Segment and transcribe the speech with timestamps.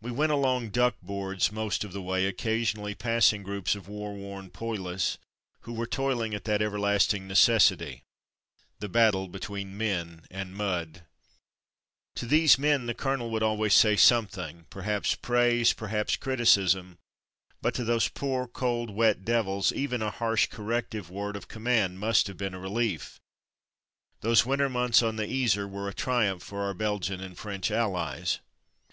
[0.00, 4.50] We went along ''duck boards" most of the way, occasionally passing groups of war worn
[4.50, 5.16] poilus,
[5.60, 8.02] who were toiling at that everlast ing necessity—
[8.80, 11.04] the battle between Man and Mud.
[12.16, 15.86] To these men the colonel would al ways say something— perhaps praise, per 4\ Mud
[15.86, 16.98] and Monotony 169 haps criticism.
[17.62, 22.00] But to those poor, cold, wet devils, even a harsh corrective word of com mand
[22.00, 23.20] must have been relief.
[24.20, 28.40] Those winter months on the Yser were a triumph for our Belgian and French allies.